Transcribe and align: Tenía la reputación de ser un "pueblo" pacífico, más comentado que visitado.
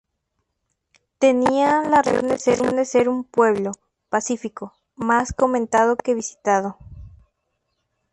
Tenía 1.19 1.81
la 1.83 2.01
reputación 2.01 2.75
de 2.75 2.85
ser 2.85 3.07
un 3.07 3.23
"pueblo" 3.23 3.71
pacífico, 4.09 4.73
más 4.95 5.31
comentado 5.31 5.95
que 5.95 6.15
visitado. 6.15 6.75